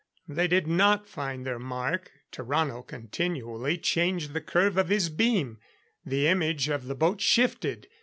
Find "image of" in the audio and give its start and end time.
6.27-6.87